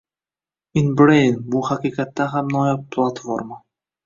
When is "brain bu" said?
0.99-1.61